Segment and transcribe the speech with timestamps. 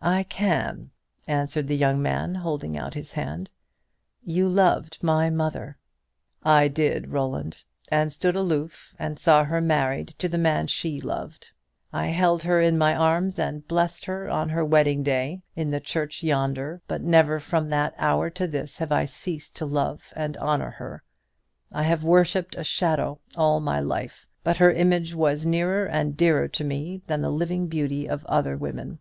[0.00, 0.88] "I can,"
[1.28, 3.50] answered the young man, holding out his hand,
[4.24, 5.76] "you loved my mother."
[6.42, 11.52] "I did, Roland, and stood aloof and saw her married to the man she loved.
[11.92, 15.78] I held her in my arms and blessed her on her wedding day in the
[15.80, 20.38] church yonder; but never from that hour to this have I ceased to love and
[20.38, 21.02] honour her.
[21.70, 26.48] I have worshipped a shadow all my life; but her image was nearer and dearer
[26.48, 29.00] to me than the living beauty of other women.